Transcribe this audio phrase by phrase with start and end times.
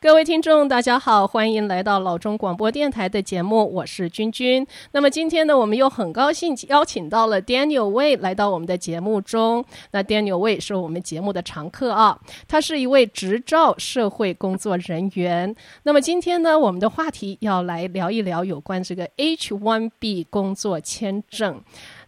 [0.00, 4.64] 各位听众，大家好，欢迎来到老中广播电台的节目，我是君君。
[4.92, 9.64] 那么今天呢，我们又很高兴邀请到了 Daniel Wei 来到我们的节目中。
[9.90, 12.16] 那 Daniel Wei 是我们节目的常客啊，
[12.46, 15.52] 他是一位执照社会工作人员。
[15.82, 21.60] 那么今天呢，我们的话题要来聊一聊有关这个 H-1B 工作签证。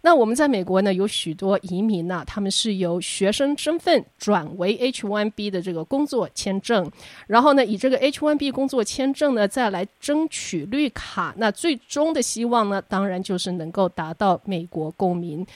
[0.02, 6.90] 那我们在美国呢，有许多移民呢、他们是由学生身份转为 H-1B 的这个工作签证，
[7.26, 11.34] 然后呢，以这个 H-1B 工作签证呢，再来争取绿卡。
[11.36, 15.46] 那最终的希望呢，当然就是能够达到美国公民。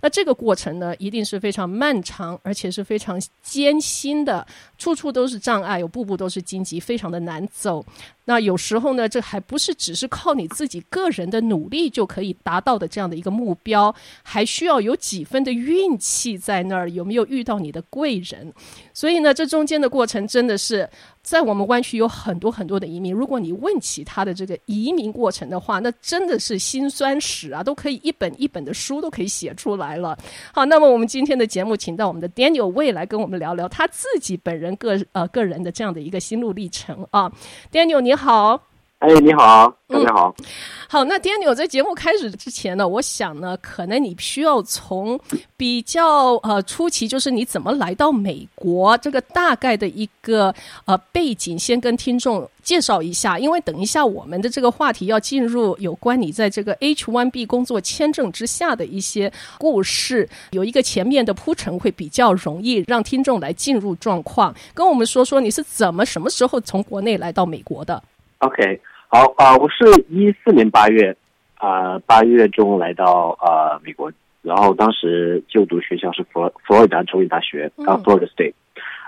[0.00, 4.46] 那这个过程呢，一定是非常漫长，而且是非常艰辛的，
[4.80, 7.84] 处处都是障碍，有步步都是荆棘，非常的难走。
[8.24, 18.52] 那有时候呢，这还不是只是靠你自己个人的努力就可以达到的这样的一个目标，还需要有几分的运气在那儿，有没有遇到你的贵人？
[18.94, 20.88] 所以呢，这中间的过程真的是。
[21.22, 30.18] 在我们湾区有很多很多的移民，如果你问起他的这个移民过程的话，那真的是辛酸史啊，都可以一本一本的书都可以写出来了。
[30.52, 37.30] 好，那么我们今天的节目，请到我们的 Daniel 未来跟我们聊聊他自己本人个呃个人的这样的一个心路历程啊。
[37.70, 38.69] Daniel 你好。
[39.00, 40.34] 哎，你好，大家好。
[40.40, 40.44] 嗯、
[40.86, 45.18] 好，那 Daniel 在节目开始之前呢，我想呢，可能你需要从
[45.56, 53.38] 比较呃初期，就是你怎么来到美国这个大概的一个呃背景，先跟听众介绍一下。
[53.38, 64.54] 因为等一下我们的这个话题要进入有关你在这个 H-1B 工作签证之下的一些故事，有一个前面的铺陈会比较容易让听众来进入状况。
[64.74, 68.02] 跟我们说说你是怎么什么时候从国内来到美国的
[68.40, 68.78] ？OK。
[69.12, 71.16] 好啊、呃，我是一四年八月
[71.56, 78.54] 啊八、呃、月中来到啊、呃、美国，然后当时就读学校是佛佛罗里达州立大学啊 Florida State，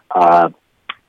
[0.08, 0.50] 啊，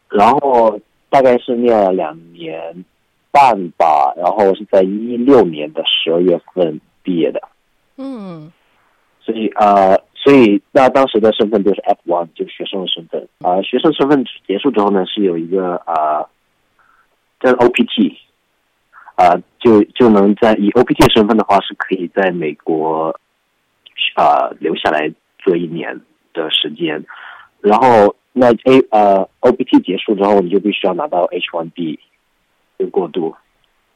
[0.09, 2.85] 然后大概是念了两年
[3.31, 7.41] 半吧，然后是在一六年的十二月份毕业的。
[7.97, 8.51] 嗯，
[9.22, 16.29] 所以呃，所以那当时的身份就是 F one，就是学生的身份啊、呃，学生身份结束之后呢，是有一个啊
[17.40, 18.19] 叫 OPT。
[19.16, 23.16] 啊、就就能在以 OPT 身份的话，是可以在美国
[24.16, 26.01] 啊、留下来做一年
[26.34, 27.06] 的时间，
[27.62, 32.00] 然后那 A 呃 OPT 结束之后，你就必须要拿到 H1B
[32.79, 33.35] 的过渡。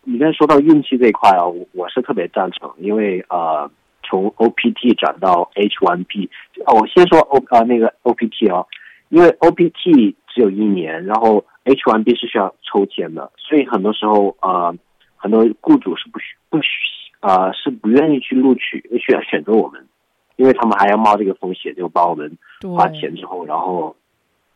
[0.03, 3.69] 你刚才说到运气这一块啊，我我是特别赞成，因为呃
[4.03, 6.29] 从 OPT 转到 H1B，
[6.65, 8.67] 哦，我先说 O 啊、那个 OPT 哦，
[9.09, 14.73] 因为 OPT 只有一年，然后 H1B 是需要抽签的，所以很多时候啊。
[15.17, 16.67] 很多雇主是不许不许
[17.19, 19.85] 啊、呃，是不愿意去录取，选选择我们，
[20.37, 22.37] 因为他们还要冒这个风险，就帮我们
[22.75, 23.95] 花钱之后，然后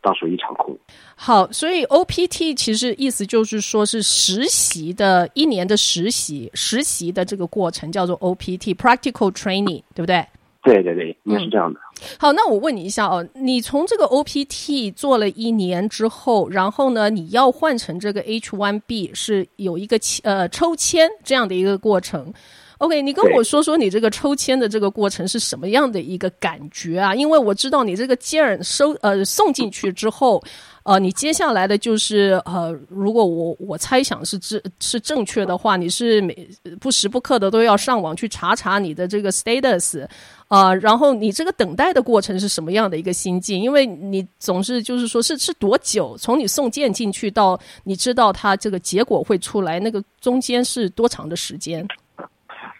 [0.00, 0.78] 到时候一场空。
[1.16, 10.24] 好，所以 OPT 其实意思就是说是实习的一年的实习，实习的这个过程叫做 OPT（Practical Training），对不对？
[10.62, 11.80] 对对对，应该是这样的。
[12.18, 22.32] 好，那我问你一下哦，你从这个 OPT 做了一年之后，然后呢，你要换成这个 H1B 是有一个呃抽签这样的一个过程。
[22.82, 27.14] OK，你跟我说说你这个抽签的这个过程是什么样的一个感觉啊？
[27.14, 30.42] 因为我知道你这个件儿收呃送进去之后。
[30.84, 36.36] 呃，你接下来的就是呃，如果我我猜想是正是正确的话，你是每
[36.80, 40.04] 不时不刻的都要上网去查查你的这个 status，
[40.48, 43.62] 呃，然后你这个等待的过程是什么样的一个心境？
[43.62, 51.86] 因为你总是就是说是是多久，从你送件进去到你知道它这个结果会出来，那个中间是多长的时间？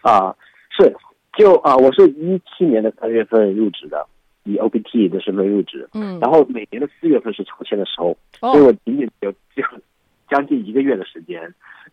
[0.03, 0.35] 啊，
[0.69, 0.95] 是
[1.35, 4.07] 就啊，我是一七年的三月份入职的。
[4.45, 8.09] 以 OPT 的身份入职，嗯，然后每年的四月份是抽签的时候，
[8.41, 9.63] 哦，所以我仅仅有就
[10.29, 11.41] 将近一个月的时间，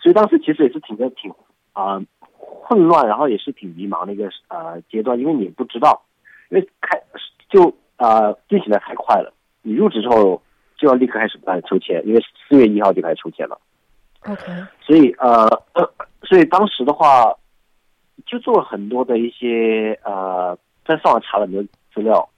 [0.03, 1.31] 所以当时其实也是挺的挺
[1.75, 2.03] 啊、呃、
[2.41, 6.03] 混乱，然后也是挺迷茫的一个呃阶段，因为你不知道，
[6.49, 7.01] 因为开
[7.49, 9.33] 就啊进行的太快了，
[9.63, 10.43] 你入职之后
[10.77, 13.57] 就要立刻开始办抽签，因为四月一号就开始抽签了
[14.27, 14.47] ，OK，
[14.81, 15.89] 所以呃呃，
[16.27, 17.33] 所以当时的话
[18.27, 21.63] 就做了很多的一些呃在上网查了很多
[21.95, 22.29] 资料。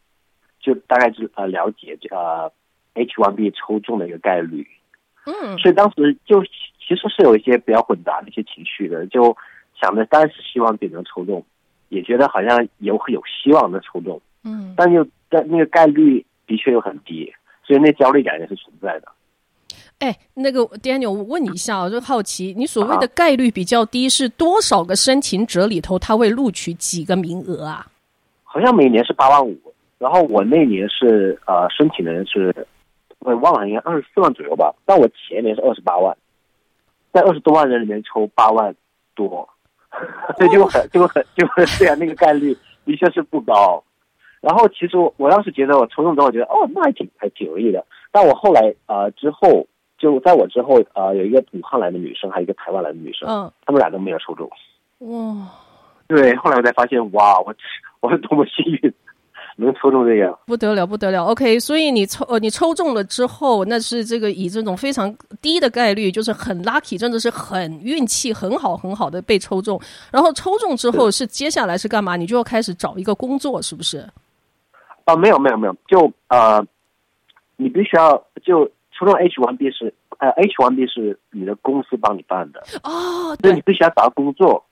[0.65, 2.49] 就大概是呃了解这呃
[2.95, 4.65] H1B 抽中的一个概率，
[5.27, 9.37] 嗯，所以当时就其实是有一些比较混杂的一些情绪的，就
[9.75, 11.45] 想着当然是希望自己能抽中，
[11.89, 19.09] 也觉得好像有有希望能抽中，嗯，但又但那个概率的确又很低，所以那焦虑感也是存在的。
[20.03, 27.87] 哎，那个 Daniel，我问你一下，我就好奇，你所谓的概率比较低是多少个申请者里头他会录取几个名额啊？
[28.43, 29.57] 好像每年是八万五。
[29.99, 32.53] 然后我那年是呃申请的人是
[33.21, 34.75] 我也忘了，应该二十四万左右吧。
[34.85, 36.17] 但我前年是二十八万，
[37.13, 38.75] 在二十多万人里面抽八万
[39.15, 39.49] 多，
[40.37, 42.53] 所以就很 就很就很对啊，那个概率
[42.85, 43.81] 的确是不高。
[44.41, 47.87] 然后其实我我当时觉得我抽中之后，我觉得哦，那还挺还挺容易的。
[48.11, 49.65] 但我后来呃之后
[50.03, 54.51] 就在我之后呃有一个武汉来的女生，还有一个台湾来的女生，嗯，他们俩都没有抽中。
[54.99, 55.49] 哇，
[56.09, 57.55] 对，后来我才发现哇，我
[58.01, 58.93] 我是多么幸运。
[59.57, 61.25] 能抽中这个不得了，不得了。
[61.27, 69.79] OK，所以你抽呃，你抽中了之后，那是这个以这种非常低的概率，就是很 lucky，真的是很运气很好很好的被抽中。
[70.11, 72.17] 然后抽中之后是接下来是干嘛？
[72.17, 74.09] 你就要开始找一个工作，是不是？
[75.05, 76.65] 哦，没有没有没有，就呃，
[77.57, 78.69] 你必须要就
[79.05, 84.65] 抽中 H1B 是呃 H1B 是你的公司帮你办的哦，对，你必须要找工作。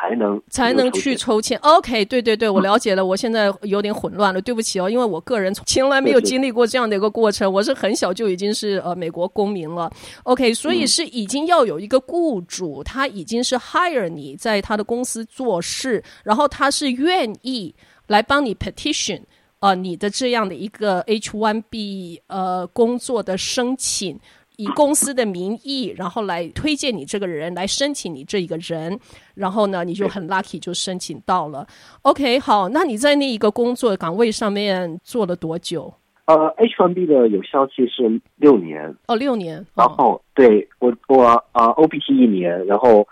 [0.00, 9.88] 才能才能去抽签，OK，对对对，我了解了，我现在有点混乱了，对不起哦，因为我个人从来没有经历过这样的一个过程，我是很小就已经是呃美国公民了
[10.24, 17.72] ，OK，所以是已经要有一个雇主，他已经是 hire 你在他的公司做事，然后他是愿意
[18.08, 19.22] 来帮你 petition
[19.62, 24.20] 呃你的这样的一个 H1B 呃工作的申请。
[24.58, 28.96] 以公司的名义，然后来推荐你这个人，来申请你这一个人，
[29.34, 31.66] 然后呢，你就很 lucky 就申请到了。
[32.02, 35.92] OK，好，那你在那一个工作岗位上面做了多久？
[36.26, 38.94] 呃，H1B 的有效期是六年。
[39.06, 39.58] 哦，六年。
[39.58, 43.08] 哦、然后对我我呃 OPT 一年，然后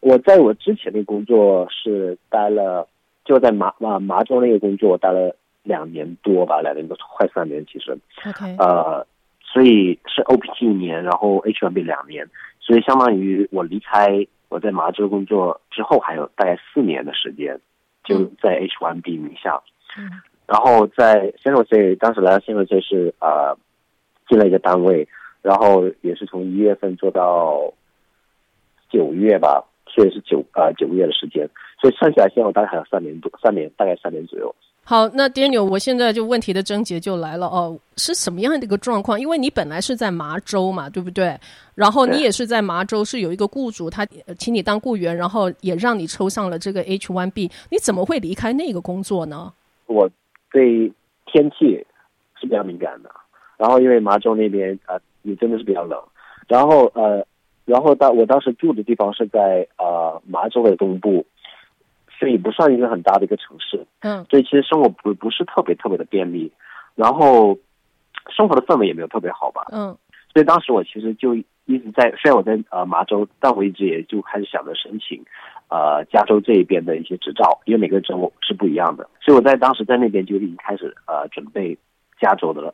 [0.00, 2.86] 我在我之前的工作是待了，
[3.24, 7.96] 就在麻啊麻州那个工作我待了两年多吧，两年多快三年其实。
[8.26, 8.56] OK。
[8.58, 9.06] 呃。
[9.44, 12.26] 所以是 OPT 一年，然后 H1B 两年，
[12.58, 17.60] 所以相当于我离开我在麻州工作之后，还有大概四年的时间，
[18.02, 19.60] 就在 H1B 名下。
[19.98, 20.08] 嗯。
[20.46, 23.54] 然后在 San Jose，当时来到 San Jose 是呃
[24.26, 25.06] 进了一个单位，
[25.42, 27.74] 然后也是从一月份做到
[28.88, 31.46] 九月吧，所以是九呃九个月的时间，
[31.78, 34.54] 所以算起来现在我大概还有三年多，三年大概三年左右。
[34.84, 39.18] 好，那 Daniel，我现在就问题的症结就来了哦，是什么样的一个状况？
[39.18, 41.38] 因为你本来是在麻州嘛，对不对？
[41.76, 44.04] 然后你也是在麻州，是有一个雇主他
[44.36, 49.52] 请你当雇员，然后也让你抽上了这个 H1B，你怎么会离开那个工作呢？
[49.86, 50.10] 我
[50.50, 50.92] 对
[51.26, 51.86] 天气
[52.40, 53.10] 是比较敏感的，
[53.56, 55.96] 然后因为麻州那边啊、呃、也真的是比较冷，
[56.48, 57.24] 然后呃，
[57.64, 61.24] 然后当我当时住的地方是在呃麻州的东部。
[62.22, 66.52] 所以不算一个很大的一个城市，嗯，所以其实生活不不是特别特别的便利，
[66.94, 67.58] 然后
[68.30, 69.98] 生活的氛围也没有特别好吧，嗯，
[70.32, 75.20] 所以当时我其实就一直在，虽然我在呃麻州，但我一直也就开始想着申请，
[75.68, 81.76] 呃加州这一边的一些执照，因为每个州是不一样的，所以我在当时在那边就已经开始呃准备
[82.20, 82.72] 加州的了，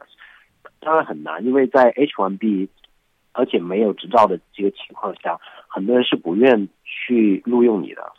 [0.81, 2.69] 当然很难，因为在 H1B
[3.33, 8.13] 而且没有执照的这个情况下，很多人是不愿去录用你的。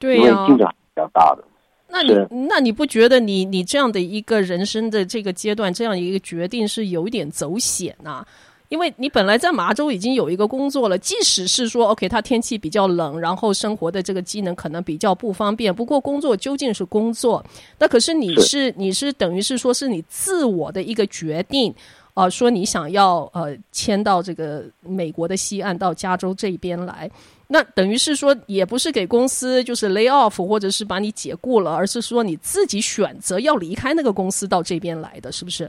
[0.00, 1.44] 对呀、啊，竞争比较大的。
[1.86, 2.14] 那你
[2.48, 8.26] 那你不觉得你你这样的一个人生的这个阶段，这样一个决定是有一点走险呐、啊？
[8.68, 17.44] 因为你本来在麻州已经有一个工作了，即使是说 OK，它天气比较冷，然后生活的这个机能可能比较不方便，不过工作究竟是工作。
[17.78, 21.74] 那可是你是，是你是等于是说是你自我的一个决定。
[22.12, 27.08] 啊、呃，说你想要呃迁到这个美国的西岸，到加州这边来，
[27.52, 35.68] 那等于是说也不是给公司就是 lay off 或者是把你解雇了，而是说你自己选择要离开那个公司到这边来的，是不是？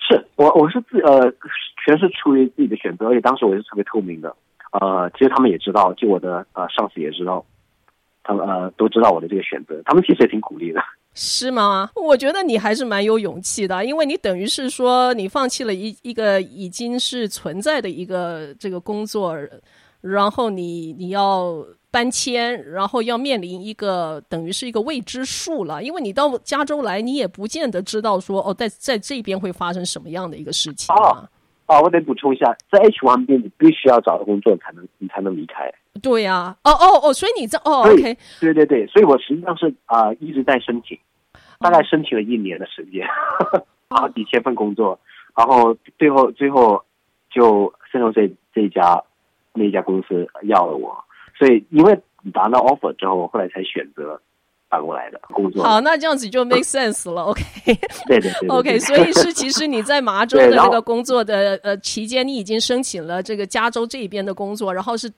[0.00, 1.32] 是我我是自呃
[1.84, 4.34] 全是出于自己的选择，而且当时我是特别透明的，
[4.72, 7.44] 呃，其实他们也知道，就我的呃上司也知道，
[8.24, 10.80] 他们呃都知道我的这个选择，他们其实也挺鼓励的。
[11.14, 11.90] 是吗？
[11.94, 19.36] 我觉得你还是蛮有勇气的，因为你等于是说你放弃了一一个已经是存在的一个这个工作，
[20.00, 25.82] 然后你你要搬迁，然后要面临一个等于是一个未知数了。
[25.82, 31.08] 因为你到加州来，你也不见得知道说哦，在在这边会发生什么样的一个事情啊。
[31.08, 31.28] 啊，
[31.66, 35.72] 啊我得补充一下，在 H one B 你必须要找到工作才能你才能离开。
[36.02, 40.98] 对呀、啊，哦哦哦，所以你在哦，OK，对对对，所以我实际上是啊、呃、一直在申请。
[41.60, 43.04] 大概申请了一年的时间，
[43.90, 44.96] 好 几千份工作，
[45.36, 46.84] 然后最后最后
[47.32, 49.02] 就圣荷西这一家
[49.58, 50.96] 那家公司要了我，
[51.36, 52.00] 所以因为
[52.34, 54.20] 拿到 offer 之后，我后来才选择
[54.68, 55.64] 搬过来的工作。
[55.64, 57.42] 好，那这样子就 make sense 了，OK？
[58.06, 58.78] 对对对，对，OK。
[58.78, 65.10] 所以是其实你在麻州的这个工作的呃期间，你已经申请了这个加州这边的工作，然后是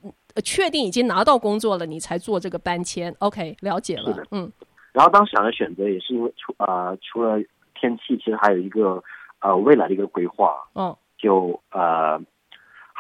[0.45, 3.15] 确定已经拿到工作了，你才做这个搬迁。
[3.19, 4.51] OK，了解了，嗯。
[4.93, 7.39] 然后当时想的选择也是因为呃、除了
[7.75, 9.03] 天气，其实还有一个
[9.41, 12.21] 呃未来的一个规划，哦，就呃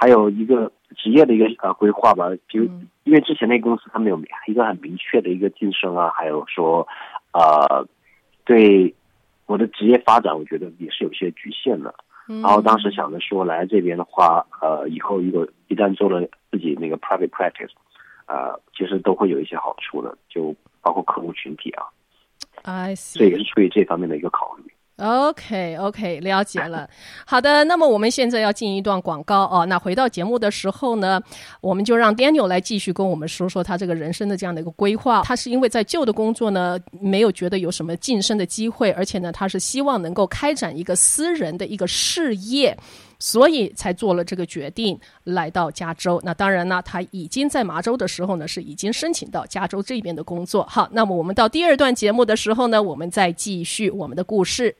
[0.00, 2.62] 还有一个职业的一个呃规划吧，就
[3.04, 6.88] 因为之前那个公司他们有一个很明确的一个晋升啊，还有说
[7.34, 7.86] 呃
[8.46, 8.94] 对
[9.44, 11.94] 我的职业发展，我觉得也是有些局限的。
[12.26, 17.72] 然后当时想着说来这边的话，呃，以后如果一旦做了自己那个 private practice，
[18.24, 21.84] 呃，其实都会有一些好处的，就包括客户群体啊。
[22.62, 23.18] I see。
[23.18, 24.69] 这也是出于这方面的一个考虑。
[25.00, 26.88] OK OK，了解了。
[27.26, 29.64] 好的，那么我们现在要进一段广告哦。
[29.66, 31.20] 那回到节目的时候呢，
[31.60, 35.22] 我们就让 Daniel 来继续跟我们说说他这个人生的这样的一个规划。
[35.24, 42.76] 他是因为在旧的工作呢，没有觉得有什么晋升的机会，而且呢，他是希望能够开展一个私人的一个事业。
[43.20, 46.20] 所以才做了这个决定，来到加州。
[46.24, 50.66] 那当然呢，他已经在麻州的时候呢，是已经申请到加州这边的工作。
[50.68, 54.74] 好，那么我们到第二段节目的时候呢，我们再继续我们的故事。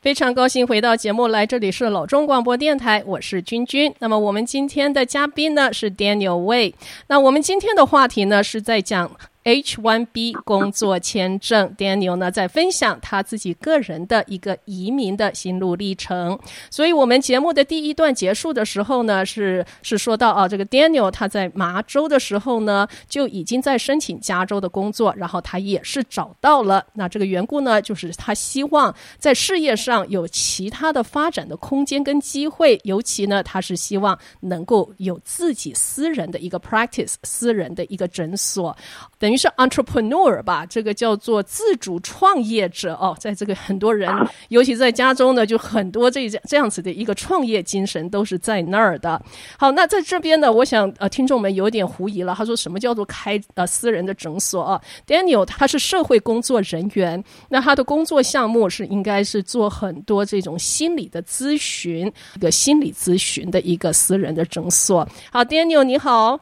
[0.00, 3.92] 非常高兴回到节目来，这里是老中广播电台，我是君君。
[3.98, 6.72] 那么我们今天的嘉宾呢是 Daniel Wei。
[7.08, 9.10] 那我们今天的话题呢是在讲。
[9.48, 16.38] H-1B 工作签证，Daniel 呢在分享他自己个人的一个移民的心路历程。
[16.70, 26.84] 所以，我们节目的第一段结束的时候呢，是是说到啊，这个 Daniel 他在麻州的时候呢，就已经在申请加州的工作，然后他也是找到了。
[26.92, 38.76] 那这个缘故呢，就是他希望在事业上有其他的发展的空间跟机会，尤其呢，他是希望能够有自己私人的一个 practice，私人的一个诊所，
[39.18, 39.37] 等于。
[39.38, 44.12] 是 entrepreneur 吧，这个叫做自主创业者哦，在这个很多人，
[44.48, 49.22] 尤其在加州呢，就很多这这样子的一个创业精神都是在那儿的。
[49.56, 65.06] 好，那在这边呢，我想呃，听众们有点狐疑了，他说什么叫做开呃私人的诊所啊？Daniel 他是社会工作人员，那他的工作项目是应该是做很多这种心理的咨询，一个心理咨询的一个私人的诊所。
[65.30, 66.40] 好，Daniel 你好，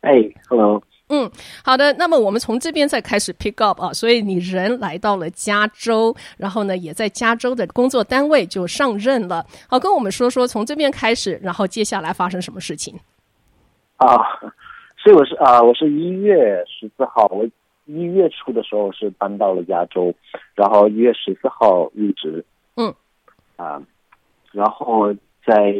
[0.00, 0.82] 哎，hey，Hello。
[1.10, 1.30] 嗯，
[1.64, 1.90] 好的。
[1.94, 9.42] 那么我们从这边再开始 pick up 啊，所以你人来到了加州，然后呢，也在加州的工作单位就上任了。
[9.68, 12.94] 好，跟我们说说从这边开始，然后接下来发生什么事情？
[13.96, 14.18] 啊，
[14.98, 17.46] 所以我是啊，我是一月十四号，我
[17.86, 20.14] 一月初的时候是搬到了加州，
[20.54, 22.44] 然后一月十四号入职。
[22.76, 22.94] 嗯，
[23.56, 23.82] 啊，
[24.52, 25.14] 然后
[25.46, 25.70] 在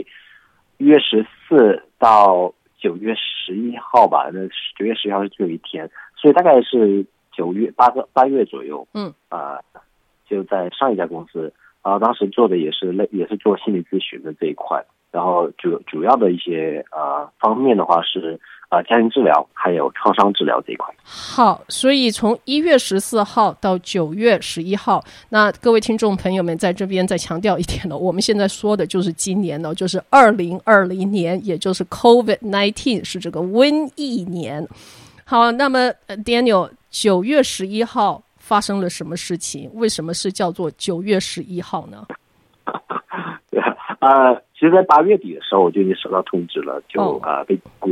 [0.79, 2.55] 一月十四到。
[2.79, 8.87] 九月十一号吧，那九月十一号是最后一天，所以大概是九月八个八月左右。
[8.95, 9.81] 嗯，啊、呃，
[10.29, 18.41] 就在上一家公司，然后当时做的也是类，也是做心理咨询的这一块，然后主主要的一些呃方面的话是。
[18.71, 20.87] 啊，家庭治疗还有创伤治疗这一块。
[21.03, 34.69] 好，所以从一月十四号到九月十一号，那各位听众朋友们在这边再强调一点呢，我们现在说的就是今年呢，就是二零二零年，也就是 COVID nineteen 是这个瘟疫年。
[35.25, 35.91] 好，那么
[36.23, 39.71] Daniel 九月十一号发生了什么事情？
[39.73, 42.07] 为什么是叫做九月十一号呢？
[44.01, 47.91] 对啊，其实，在八月底的时候，我就已经收到通知了，就啊、哦、被雇。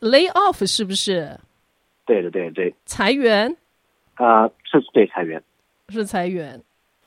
[0.00, 1.38] Lay off 是不是？
[2.06, 2.74] 对的，对对。
[2.86, 3.56] 裁员？
[4.14, 5.42] 啊、呃，是对裁员，
[5.88, 6.60] 是裁员。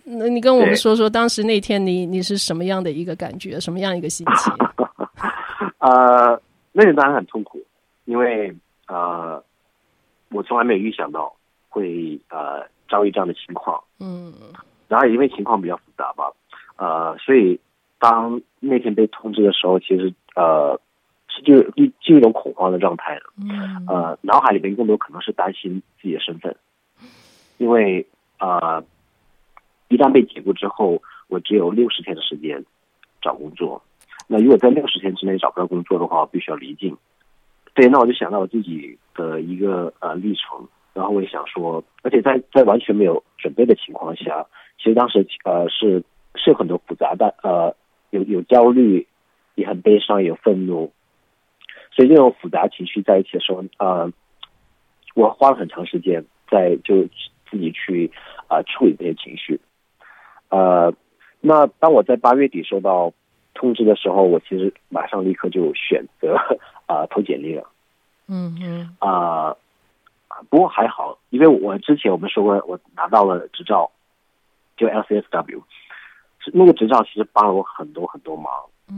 [0.04, 4.54] 那你跟我们说说，当时那天你你是什么样的一个感觉，什么样一个心情？
[5.80, 6.40] 呃，
[6.74, 7.64] 那天当然很痛苦，
[8.06, 8.54] 因为
[8.88, 9.42] 呃，
[10.30, 11.34] 我从来没有预想到
[11.70, 13.82] 会呃遭遇这样的情况。
[14.00, 14.34] 嗯。
[14.90, 16.32] 然后因为情况比较复杂吧，
[16.76, 17.60] 呃，所以
[18.04, 20.78] 当那天被通知的时候，其实呃。
[21.36, 26.56] 是就一进入一种恐慌的状态了，嗯，呃，脑海里面更多可能是担心自己的身份，
[27.58, 28.06] 因为
[28.38, 28.84] 呃，
[29.88, 32.64] 一旦被解雇之后，我只有六十天的时间
[33.20, 33.82] 找工作。
[34.28, 36.96] 那如果在六十天之内找不到工作的话，我必须要离境。
[37.74, 44.46] 对，那我就想到我自己的一个呃历程，然后我也想说，而且在在完全没有准备的情况下，
[44.78, 46.04] 其实当时呃是
[46.36, 47.76] 是有很多复杂的呃
[48.14, 49.08] 有有焦虑，
[49.56, 50.94] 也很悲伤，有愤怒。
[51.92, 54.12] 所以这种复杂情绪在一起的时候，呃，
[55.16, 57.06] 我花了很长时间在就
[57.50, 58.12] 自己去
[58.48, 59.60] 啊、呃、处理这些情绪。
[60.50, 60.94] 呃，
[61.42, 63.14] 那当我在八月底收到
[63.56, 66.36] 通知的时候，我其实马上立刻就选择
[66.86, 67.68] 啊、呃、投简历了。
[68.28, 68.96] 嗯嗯。
[69.00, 69.58] 啊、呃，
[70.52, 73.90] 不过还好，因为我之前我们说过，我拿到了执照，
[74.78, 75.62] 就 LCSW，
[76.52, 78.52] 那个执照其实帮了我很多很多忙。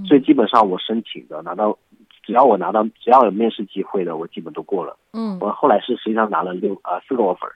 [0.07, 1.77] 所以基本上我申请的拿到。
[2.25, 4.97] 只要我拿到只要有面试机会的，我基本都过了。
[5.13, 7.51] 嗯，我后来是实际上拿了六呃四个 offer，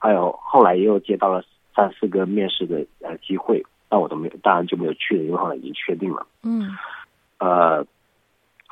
[0.00, 1.40] 还有后来也有接到了
[1.72, 6.26] 三四个面试的呃机会，但我都没有，当然就没有去了，因为后来已经确定了。
[6.42, 6.76] 嗯，
[7.38, 7.84] 呃，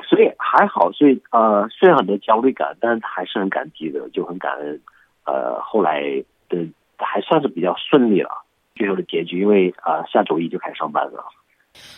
[0.03, 4.81] 所以还好，所以呃虽然很多焦虑感，但是还是很感激的，就很感恩。
[5.27, 6.03] 呃，后来
[6.49, 6.67] 的
[6.99, 8.31] 还算是比较顺利了，
[8.77, 11.25] 最后的结局，因为啊、呃、下周一就开始上班了。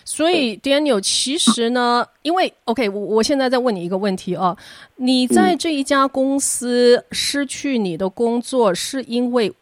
[0.05, 4.57] 所以，Daniel，其实呢，因为 OK，我我现在在问你一个问题啊，
[4.97, 9.53] 你在这一家公司失去你的工作，是因为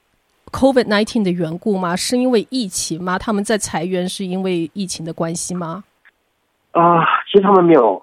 [0.52, 1.94] COVID nineteen 的缘故吗？
[1.94, 3.18] 是因为疫情吗？
[3.18, 5.84] 他们在裁员是因为疫情的关系吗？
[6.70, 8.02] 啊、呃，其实他们没有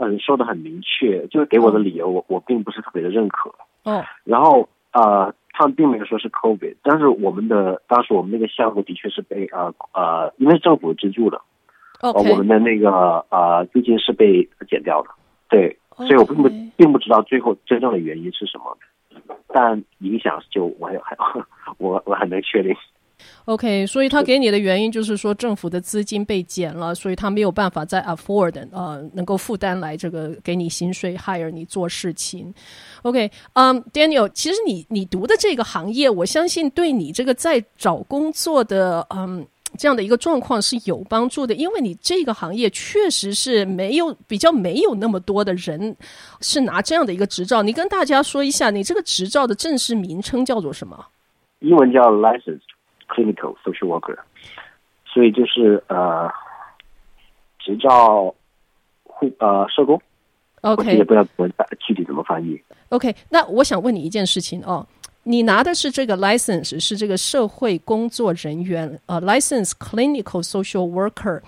[0.00, 3.50] 嗯说的很明确，就是给我的理由，我我并不是特别的认可。
[3.84, 5.32] 哦，然后呃。
[5.58, 11.40] 他们并没有说是 COVID，但是我们的当时我们那个项目的确是被呃呃，因为政府资助的.
[12.00, 15.08] 呃，我们的那个呃资金是被减掉的，
[15.48, 18.78] 对.所以我并不并不知道最后真正的原因是什么，
[19.48, 21.16] 但影响就我还
[21.78, 22.72] 我我还能确定。
[23.46, 32.52] OK，所以他给你的原因就是说政府的资金被减了，所以他没有办法再 afford 呃能够负担来这个给你薪水 hire 你做事情。
[33.02, 39.46] OK，嗯、um,，Daniel，其实你你读的这个行业，我相信对你这个在找工作的嗯
[39.76, 45.94] 这样的一个状况是有帮助的，因为你这个行业确实是没有比较没有那么多的人
[46.40, 47.62] 是拿这样的一个执照。
[47.62, 51.04] 你跟大家说一下，你这个执照的正式名称叫做什么？
[51.60, 52.60] 英文叫 License。
[53.08, 54.18] Clinical social worker，
[55.06, 56.30] 所以就是呃，
[57.58, 58.34] 执照
[59.02, 60.00] 护呃社工
[60.60, 61.48] ，OK，也不知道怎么
[61.80, 62.60] 具体怎么翻译。
[62.90, 64.86] OK，那我想问你一件事情哦，
[65.22, 71.40] 你拿的是这个 license，是这个社会工作人员呃，license clinical social worker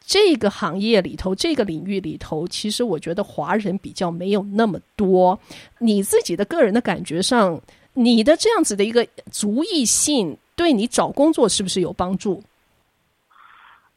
[0.00, 5.38] 这个行业里头，这个领域里头，其实我觉得华人比较没有那么多。
[5.78, 7.60] 你自己的个人的感觉上，
[7.94, 10.36] 你的这样子的一个族裔性。
[10.56, 12.42] 对你找工作是不是有帮助？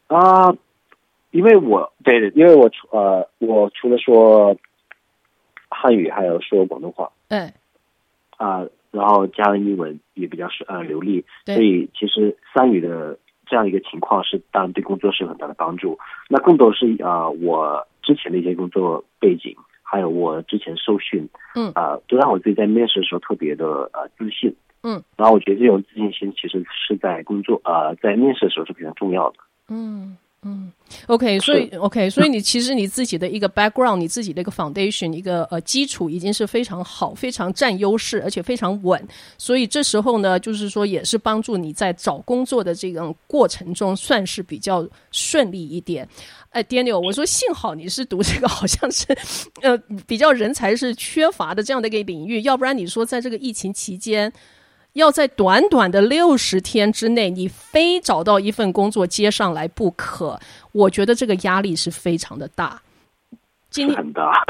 [0.07, 0.57] 啊、呃，
[1.31, 4.57] 因为我对的，因为我除呃，我除了说
[5.69, 7.53] 汉语，还有说广东话，嗯，
[8.37, 15.97] 啊，然后加上英文也比较是呃流利，所以其实三语的这样一个情况是当然对工作是有很大的帮助。
[16.27, 24.53] 那更多是啊、呃，我之前的一些工作背景，还有我之前受训，嗯啊、呃，都让我自己在面试的时候特别的呃自信。
[24.81, 29.37] 嗯，然后我觉得这种自信心其实是在工作呃，在面试的时候是非常重要的。
[29.67, 30.71] 嗯嗯
[31.07, 39.05] ，OK，所以 OK，所以你其实你自己的一个 background，你自己的一个 foundation，一个呃基础已经是非常好，非常占优势，而且非常稳。
[39.37, 46.07] 所以这时候呢，就是说也是帮助你在找工作的这个过程中算是比较顺利一点。
[46.51, 49.05] 哎，Daniel，我说幸好你是读这个，好像是
[49.61, 54.31] 呃比较人才是缺乏的这样的一个领域，要不然你说在这个疫情期间。
[54.93, 60.39] 要在短短的六十天之内，你非找到一份工作接上来不可，
[60.71, 62.82] 我觉得这个压力是非常的大。
[63.69, 63.97] 今天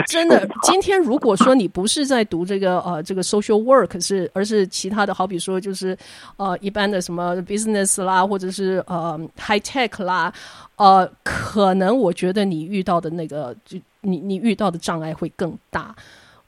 [0.07, 5.95] 真的，今天如果说你不是在读这个呃这个 social work 是，而是其他的，好比说就是
[6.37, 10.33] 呃一般的什么 business 啦，或者是呃 high tech 啦，
[10.77, 15.93] 呃，可能我觉得你遇到的那个就你你遇到的障碍会更大。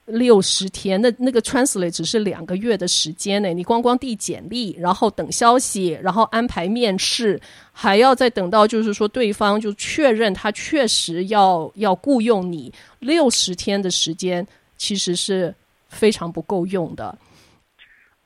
[0.05, 3.49] 六十天，那那个 translate 只是两个月的时间呢。
[3.49, 7.39] 你光光递简历，然后等消息，然后安排面试，
[7.71, 14.45] 还要再等到就是说对方就确认他确实要要雇佣你，六十天的时间
[14.77, 15.53] 其实是
[15.87, 17.17] 非常不够用的。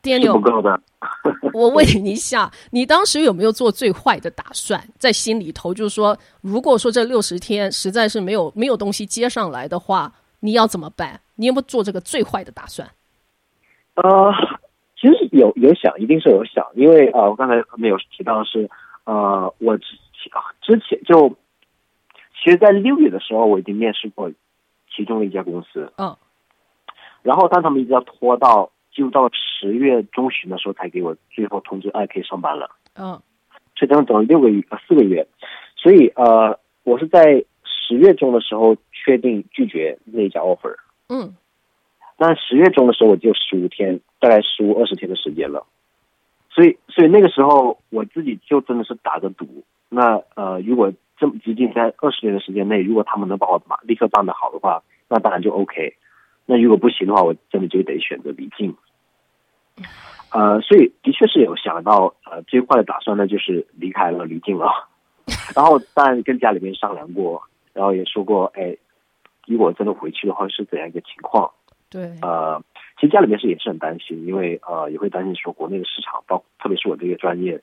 [0.02, 0.80] Daniel，不够的。
[1.54, 4.84] 我问你一下，你当时有没有做最坏的打算？
[5.00, 10.12] 在心里头，就是说，如果说这六十天实在是没有没有东西接上来的话，
[10.46, 11.20] 你要怎么办？
[11.36, 12.88] 你有没有做这个最坏的打算？
[13.96, 14.32] 呃，
[14.96, 18.70] 其实有有想，一定是有想，因为呃，我刚才没有提到的是，
[19.06, 19.86] 呃，我之
[20.62, 21.30] 之前就，
[22.44, 24.32] 其实，在六月的时候，我已经面试过
[24.96, 26.18] 其中的一家公司，嗯、哦，
[27.24, 33.22] 然后但他们一直要拖到就到十月中旬的时候才给我最后通知，哎，可以上班了，嗯、哦，
[33.76, 35.28] 所以这样等了六个月呃四个月，
[35.76, 37.44] 所以呃，我是在
[37.88, 40.76] 十月中的时候确定拒绝那一家 offer。
[41.10, 41.36] 嗯，
[42.18, 45.66] 那十月中的时候，我就十五天，大概十五二十天的时间了，
[46.50, 49.64] 所以，所以那个时候我自己就真的是打着赌。
[49.90, 55.96] 那呃，如果这么接近在二十天的时间内，如果他们能把我马立刻办得好的话，那当然就 OK。
[56.48, 58.76] 那如果不行的话，我真的就得选择离境。
[60.32, 64.90] 呃，所以的确是有想到呃最坏的打算呢，就是离开了离境了。
[65.56, 67.42] 然后当然跟家里面商量过，
[67.76, 68.76] 然后也说过，哎。
[69.48, 71.52] 如果真的回去的话是怎样一个情况？
[71.92, 72.60] 对，呃，
[73.00, 77.62] 其实家里面是也是很担心，因为呃也会担心说国内的市场，包特别是我这个专业，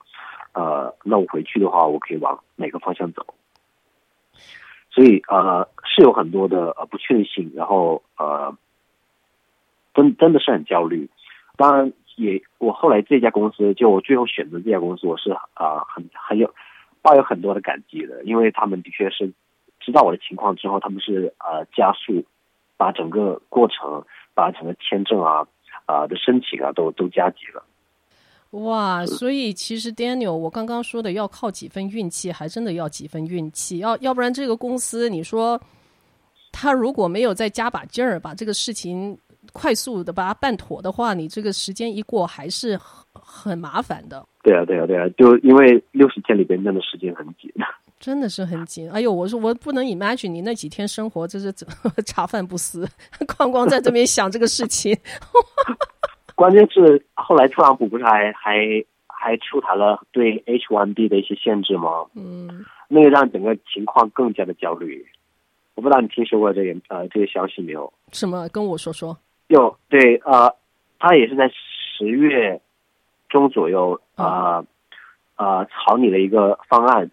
[0.53, 3.27] 呃，那我回去的话，我可以往哪个方向走？
[4.93, 8.57] 所以呃是有很多的呃不确定性，然后呃
[9.93, 11.11] 真真的是很焦虑。
[11.57, 16.55] 当然也我后来这家公司，就我最后选择这家公司，我是啊、呃、很很有
[17.03, 19.33] 抱有很多的感激的，因为他们的确是
[19.85, 22.25] 知道我的情况之后，他们是呃加速
[22.77, 25.47] 把整个过程，把整个签证啊
[25.87, 27.63] 啊、呃、的申请啊都都加急了。
[28.53, 33.79] 哇，所以其实 Daniel，我刚刚说的要靠几分运气，还真的要几分运气。
[33.79, 35.59] 要要不然这个公司，你说
[36.53, 39.17] 他如果没有再加把劲儿，把这个事情
[39.55, 44.23] 快速的把它办妥的话，你这个时间一过，还是很很麻烦的。
[44.43, 47.51] 对啊，对啊，对啊，就因为六十天里边那的时间很紧，
[48.03, 48.91] 真的是很紧。
[48.91, 51.67] 哎呦，我说我不能 imagine 你那几天生活就是怎
[52.05, 52.85] 茶饭不思，
[53.39, 54.93] 光光在这边想这个事情。
[56.35, 58.59] 关键是后来特朗普不是还还
[59.07, 62.05] 还出台了对 H1B 的一些限制吗？
[62.17, 65.07] 嗯，那个让整个情况更加的焦虑。
[65.77, 67.93] 我不知道你听说过这个呃这个消息没有？
[68.11, 68.49] 什么？
[68.49, 69.17] 跟我说说。
[69.47, 70.53] 有对呃，
[70.99, 72.61] 他也是在十月
[73.29, 74.65] 中左右啊
[75.37, 77.09] 啊、呃、草拟了一个方案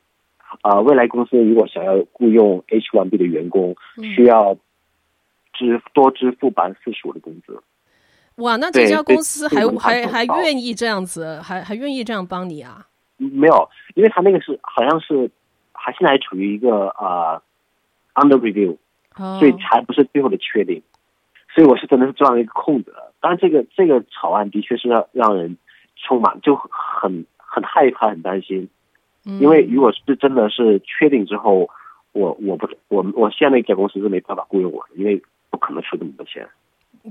[0.62, 3.76] 啊、呃，未来公司如果想要雇佣 H1B 的员工，
[4.16, 4.56] 需要
[5.54, 7.62] 支多支付百分之四十五的工资。
[8.36, 12.86] 哇，那这家公司还还还愿意这样子，还还愿意这样帮你啊？
[13.18, 15.30] 没有，因为他那个是好像是
[15.74, 17.42] 还现在还处于一个呃
[18.16, 18.78] under review，、
[19.18, 19.40] oh.
[19.40, 20.82] 所以还不是最后的确定，
[21.54, 22.96] 所以我是真的是钻了一个空子。
[23.20, 25.58] 当然，这个这个草案的确是让让人
[25.98, 28.70] 充满就很很害怕、很担心，
[29.40, 31.70] 因为如果是真的是确定之后，
[32.12, 36.48] 我我不我我现在那家公司是没办法雇佣我的，因为不可能出这么多钱。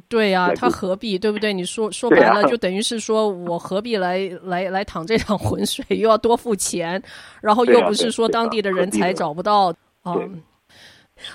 [0.09, 1.53] 对呀、啊，他何必对不对？
[1.53, 7.03] 你说说白了，就等于是说我何必来来 来淌这场浑水，又要多付钱，
[7.41, 9.73] 然后又不是说当地的人才找不到。
[10.03, 10.15] 啊，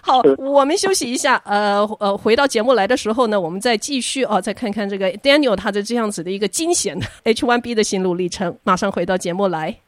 [0.02, 8.56] 好，我们休息一下，呃呃，回到节目来的时候呢，我们再继续啊，再看看这个 Daniel 他的这样子的一个惊险的 H1B 的心路历程。
[8.63, 9.83] 马上回到节目来。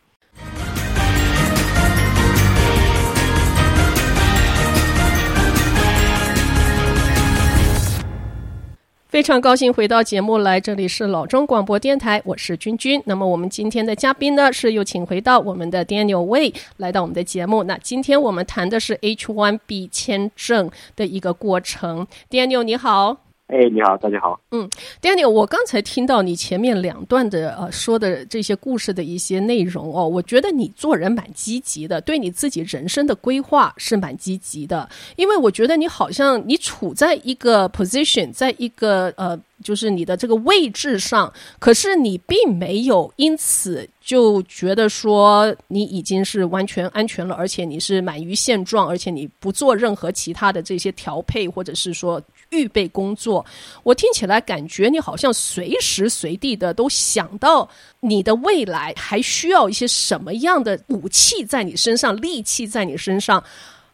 [9.15, 13.01] 非常高兴回到节目来，这里是老中广播电台，我是君君。
[13.06, 17.63] 那么我们今天的嘉宾呢，是又请回到我们的 Daniel Wei 来到我们的节目。
[17.63, 22.06] 那今天我们谈的是 H one B 签证的一个过程。
[22.30, 23.24] Daniel 你好。
[23.47, 24.41] 哎，你好，大家好。
[24.49, 24.67] 嗯
[24.99, 52.19] ，Daniel，我刚才听到你前面两段的呃说的这些故事的一些内容哦，我觉得你做人蛮积极的，对你自己人生的规划是蛮积极的，因为我觉得你好像你处在一个 position，在一个呃，就是你的这个位置上，可是你并没有因此就觉得说你已经是完全安全了，而且你是满于现状，而且你不做任何其他的这些调配，或者是说。
[52.56, 53.46] 预备工作，
[53.84, 63.44] 我听起来感觉你好像随时随地的都想到你的未来还需要一些什么样的武器在你身上，利器在你身上。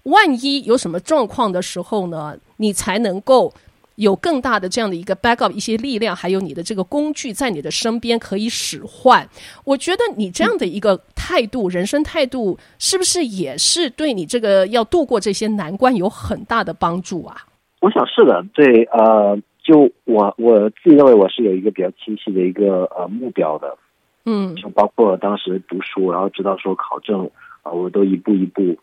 [0.03, 3.53] 万一有什么状况的时候呢，你才能够
[3.95, 9.29] 有更大的这样的一个 backup，一些力量，还有你的这个工具在你的身边可以使唤。
[9.63, 17.45] 我觉得你这样的一个态度，人生态度，是不是也是对你这个要度过这些难关有很大的帮助啊？
[17.81, 23.75] 我想是的，对，呃，就我我自己认为我是有一个比较清晰的一个呃目标的，
[24.23, 27.25] 嗯，就包括当时读书，然后知道说考证
[27.63, 28.77] 啊、呃，我都一步一步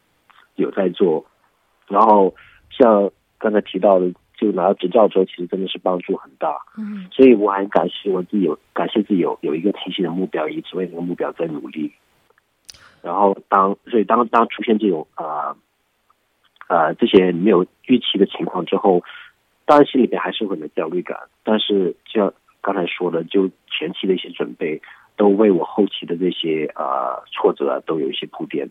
[0.56, 1.24] 有在做，
[1.86, 2.34] 然后
[2.70, 11.92] 像刚才提到的，就拿到执照之后，其实真的是帮助很大，嗯，所以我很感谢我自己有感谢自己有有一个清晰的目标，一直为那个目标在努力，
[13.00, 15.24] 然后当所以当当出现这种啊。
[15.24, 15.56] 呃
[16.68, 19.02] 呃，这些没有预期的情况之后，
[19.64, 21.18] 当然心里面还是会有焦虑感。
[21.42, 24.80] 但是，就像刚才说的，就前期的一些准备，
[25.16, 28.70] 都为我后期的这些啊挫折，都有一些铺垫。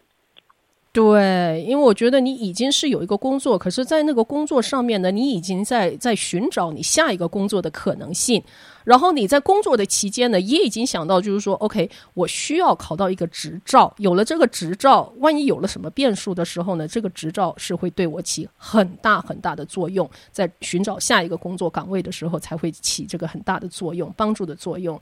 [0.97, 8.43] 对，因为我觉得你已经是有一个工作，可是，在那个工作上面呢，你已经在在寻找你下一个工作的可能性。
[8.83, 13.93] 然后你在工作的期间呢，也已经想到，就是说，OK，我需要考到一个执照。
[13.97, 20.09] 有了这个执照，万一有了什么变数的时候呢，这个执照是会对我起很大很大的作用。
[20.31, 24.99] 在寻找下一个工作岗位的时候，才会起这个很大的作用，帮助的作用。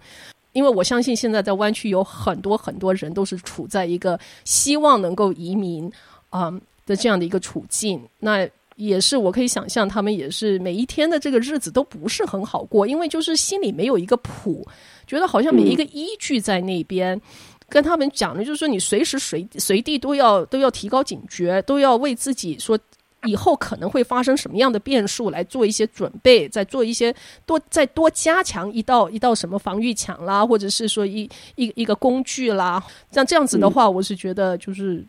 [0.56, 5.92] 因为我相信现在在湾区有很多很多人都是处在一个希望能够移民，
[6.32, 8.02] 嗯的这样的一个处境。
[8.20, 14.66] 那也是我可以想象，他们也是每一天的这个日子都不是很好过，因为就是心里没有一个谱，
[15.06, 17.18] 觉得好像没一个依据在那边。
[17.18, 17.22] 嗯、
[17.68, 22.80] 跟他们讲的就是说，你随时随随地都要都要提高警觉，都要为自己说
[23.26, 27.14] 以后可能会发生什么样的变数来做一些准备，再做一些
[27.46, 32.82] 多再多加强一道一道什么防御墙啦，或者是说一一一个工具啦。
[33.12, 35.04] 像这样子的话，我是觉得就是。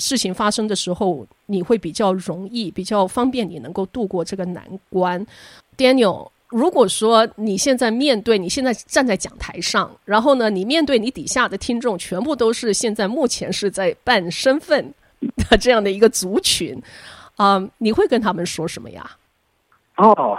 [0.00, 5.26] 事情发生的时候，你会比较容易、比较方便，你能够度过这个难关。
[5.76, 14.94] Daniel，如果说你现在面对，你现在站在讲台上，然后呢，你面对你底下的听众，全部都是现在目前是在办身份
[15.50, 16.80] 的这样的一个族群，
[17.38, 19.02] 啊、um，你会跟他们说什么呀？
[19.96, 20.36] 哦，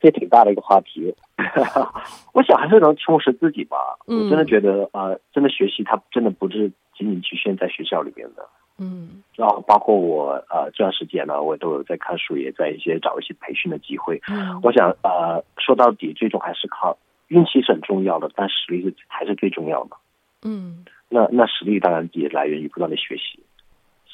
[0.00, 1.14] 这挺大的一个话题。
[2.32, 3.76] 我想还是能充实自己吧。
[4.06, 6.72] 嗯、我真的觉得，呃，真的学习它真的不是。
[7.00, 14.20] 仅仅局限在学校里面的，嗯，然后包括我呃这段时间呢，我都有在看书，也在一些找一些培训的机会。
[14.28, 16.98] 嗯，我想呃说到底，最终还是靠
[17.28, 19.96] 运气是很重要的，但实力是还是最重要的。
[20.42, 23.42] 嗯，那那实力当然也来源于不断的学习。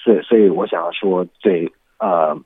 [0.07, 2.39] 所以所以我想要说，对呃，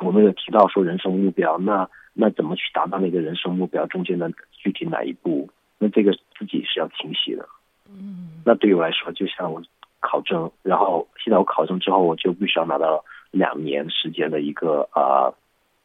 [0.00, 5.48] 我们有提到说人生目标，那那怎么去达到那个人生目标中间的具体哪一步？
[5.78, 7.48] 那这个自己是要清晰的。
[7.88, 9.62] 嗯，那对于我来说，就像我。
[10.00, 15.34] 考证，然后现在我考证之后，我就必须要拿到两年时间的一个呃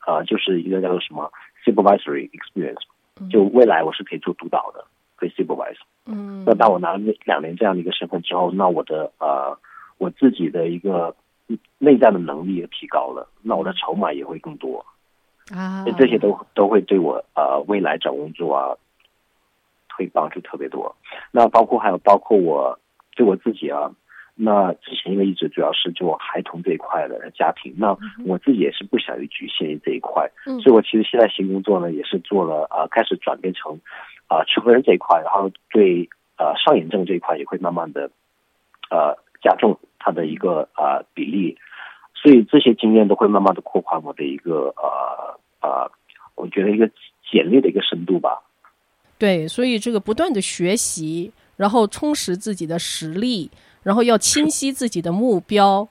[0.06, 1.32] 呃，就是一个叫做什么
[1.66, 2.84] supervisory experience，
[3.32, 5.80] 就未来我是可以做督导的，可以 supervise。
[6.06, 6.44] 嗯。
[6.46, 9.58] 那当我拿了两年这样的一个身份之后，那我的呃
[10.04, 11.16] 我自己的一个
[11.78, 14.86] 内在的能力也提高了，那我的筹码也会更多
[15.56, 15.86] 啊。
[15.98, 18.76] 这些都都会对我呃未来找工作啊
[19.96, 20.94] 会帮助特别多。
[21.32, 22.78] 那包括还有包括我
[23.16, 23.92] 对我自己啊。
[24.36, 33.80] 那之前因为一直主要是做孩童这一块的家庭，那我自己也是不想于局限于这一块，嗯，所以我其实现在新工作呢也是做了啊、呃，开始转变成
[34.28, 38.10] 啊成人这一块，然后对呃上瘾症这一块也会慢慢的
[38.90, 41.58] 呃加重它的一个呃比例，
[42.14, 45.92] 所以这些经验都会慢慢的扩宽我的一个呃呃，
[46.36, 46.90] 我觉得一个
[47.32, 48.42] 简历的一个深度吧。
[49.18, 53.50] 对，所以这个不断的学习，然后充实自己的实力。
[53.84, 55.86] 然后要清晰自己的目标，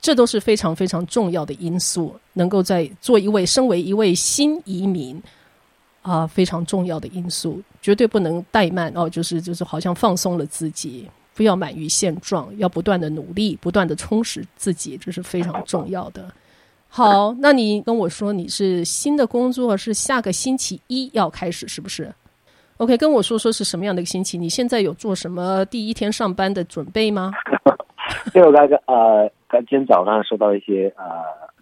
[0.00, 2.12] 这都是非常非常重要的因素。
[2.32, 5.22] 能够在做一位身为一位新移民
[6.02, 9.08] 啊、非常重要的因素，绝对不能怠慢哦。
[9.08, 16.32] 就是就是，好像放松了自己，不要满于现状，要不断的努力，不断的充实自己，这是非常重要的。
[16.88, 22.10] 好，那你跟我说你是新的工作是下个星期一要开始，是不是
[22.78, 24.38] ？OK，跟我说说是什么样的一个星期？
[24.38, 27.32] 你现在有做什么第一天上班的准备吗？
[28.34, 31.04] 因为我刚刚呃，刚今天早上收到一些呃，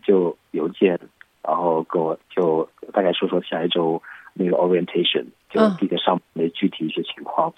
[0.07, 0.99] 就邮件，
[1.43, 4.01] 然后跟我就大概说说下一周
[4.35, 7.55] 那个 orientation，就第一个上班的具体一些情况，啊、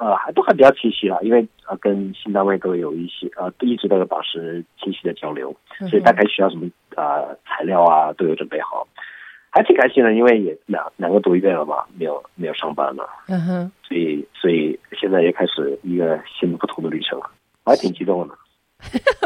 [0.00, 5.54] 呃，还都还比较清晰了，因为呃，跟新单位都有一些呃，一直都有保持清晰的交流，
[5.90, 8.88] 所以大概需要什么呃材料啊，都有准备好。
[9.52, 17.30] 还挺开心的，因为也两两个多月了嘛，没有没有上班了，嗯哼，所以所以现在也开始一个新的不同的旅程了，
[17.64, 18.34] 我还挺激动的。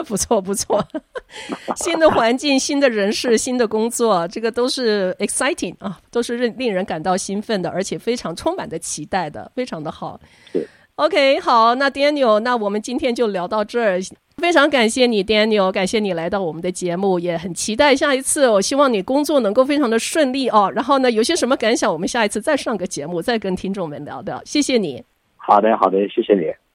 [0.06, 0.84] 不 错不错，
[1.76, 10.20] 新的环境、新的人事、新的工作，这个都是 exciting 啊，都是令令人感到兴奋的，而且非常充满的期待的，非常的好。
[10.52, 14.00] 对，OK，好，那 Daniel，那我们今天就聊到这儿。
[14.38, 18.48] 非常感谢你，Daniel，感谢你来到我们的节目，也很期待下一次。
[18.48, 20.70] 我希望你工作能够非常的顺利哦。
[20.74, 24.42] 然后呢，有些什么感想，我们下一次再上个节目，再跟听众们聊聊。
[24.44, 25.04] 谢谢你。
[25.36, 26.52] 好的，好的，谢谢你。